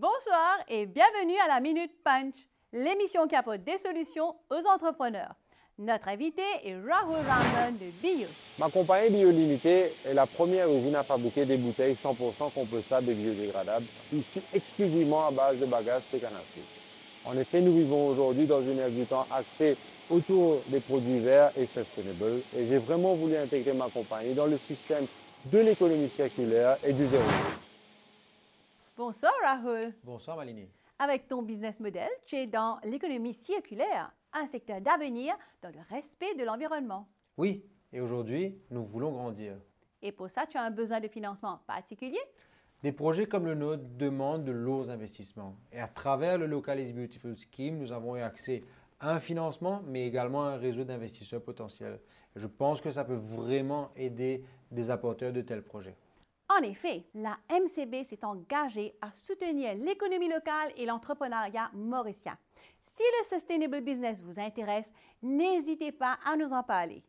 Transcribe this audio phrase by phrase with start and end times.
[0.00, 2.36] Bonsoir et bienvenue à la Minute Punch,
[2.72, 5.34] l'émission qui apporte des solutions aux entrepreneurs.
[5.76, 8.28] Notre invité est Rahul Raman de Bio.
[8.60, 13.86] Ma compagnie Biolimité est la première usine à fabriquer des bouteilles 100% compostables et biodégradables,
[14.12, 16.30] issues exclusivement à base de bagages canne
[17.24, 19.76] En effet, nous vivons aujourd'hui dans une ère du temps axée
[20.10, 24.58] autour des produits verts et sustainable, et j'ai vraiment voulu intégrer ma compagnie dans le
[24.58, 25.06] système
[25.46, 27.24] de l'économie circulaire et du zéro.
[28.98, 29.94] Bonsoir Rahul.
[30.02, 30.68] Bonsoir Malini.
[30.98, 36.34] Avec ton business model, tu es dans l'économie circulaire, un secteur d'avenir dans le respect
[36.34, 37.06] de l'environnement.
[37.36, 39.54] Oui, et aujourd'hui, nous voulons grandir.
[40.02, 42.18] Et pour ça, tu as un besoin de financement particulier?
[42.82, 45.54] Des projets comme le nôtre demandent de lourds investissements.
[45.70, 48.64] Et à travers le Local is Beautiful Scheme, nous avons eu accès
[48.98, 52.00] à un financement, mais également à un réseau d'investisseurs potentiels.
[52.34, 55.94] je pense que ça peut vraiment aider des apporteurs de tels projets.
[56.50, 62.38] En effet, la MCB s'est engagée à soutenir l'économie locale et l'entrepreneuriat mauricien.
[62.82, 64.90] Si le Sustainable Business vous intéresse,
[65.22, 67.02] n'hésitez pas à nous en parler.